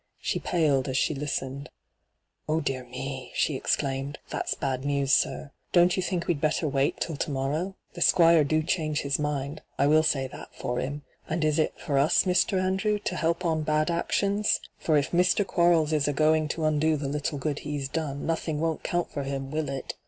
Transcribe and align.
She 0.19 0.39
paled 0.39 0.87
as 0.87 0.97
she 0.97 1.13
listened.' 1.13 1.69
Oh 2.49 2.59
dear 2.59 2.83
me!' 2.85 3.31
she 3.35 3.55
exclaimed.' 3.55 4.17
That's 4.31 4.55
bad 4.55 4.83
news, 4.83 5.13
sir. 5.13 5.51
Don't 5.73 5.95
you 5.95 6.01
think 6.01 6.25
we'd 6.25 6.41
better 6.41 6.67
wait 6.67 6.99
till 6.99 7.15
to 7.17 7.29
morrow? 7.29 7.75
The 7.93 8.01
Squire 8.01 8.43
do 8.43 8.63
change 8.63 9.01
his 9.01 9.19
mind— 9.19 9.61
I 9.77 9.85
will 9.85 10.01
say 10.01 10.25
that 10.25 10.55
for 10.55 10.79
'im. 10.79 11.03
And 11.29 11.45
is 11.45 11.59
it 11.59 11.75
for 11.79 11.99
us, 11.99 12.23
Mr. 12.23 12.59
Andrew, 12.59 12.97
to 12.97 13.15
help 13.15 13.45
on 13.45 13.61
bad 13.61 13.91
actions? 13.91 14.59
For 14.79 14.97
if 14.97 15.11
Mr. 15.11 15.45
Quarles 15.45 15.93
is 15.93 16.07
a 16.07 16.13
going 16.13 16.47
to 16.47 16.65
undo 16.65 16.97
the 16.97 17.07
little 17.07 17.37
good 17.37 17.59
he's 17.59 17.87
done, 17.87 18.25
nothing 18.25 18.59
won't 18.59 18.81
count 18.81 19.11
for 19.11 19.21
him, 19.21 19.51
will 19.51 19.69
it?' 19.69 19.93